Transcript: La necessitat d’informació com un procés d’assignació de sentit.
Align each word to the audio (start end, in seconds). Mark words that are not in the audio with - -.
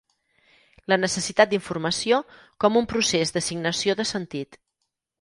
La 0.93 0.97
necessitat 1.01 1.51
d’informació 1.51 2.21
com 2.65 2.83
un 2.83 2.91
procés 2.95 3.37
d’assignació 3.39 4.01
de 4.03 4.11
sentit. 4.17 4.63